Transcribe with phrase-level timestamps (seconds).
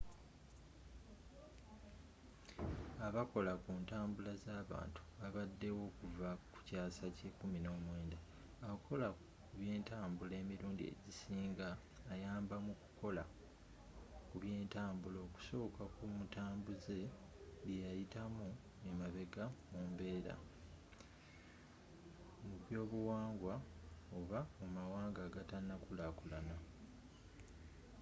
[3.07, 9.07] abakola ku ntambula zabantu babadewo okuva kukyaasa kye 19 akola
[9.47, 11.69] kubyentabula emirundi egisinga
[12.13, 13.23] ayamba mukukola
[14.29, 16.97] kubyentambula okusuka ku mutambuze
[17.63, 18.47] byeyayitamu
[18.89, 20.35] emabega mu mbeera
[22.47, 23.55] mubyobuwangwa
[24.17, 26.55] oba mumawanga agatanakulakulana